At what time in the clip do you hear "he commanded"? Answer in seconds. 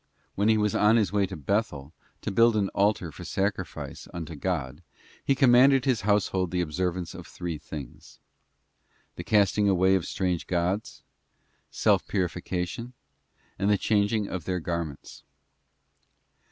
5.23-5.85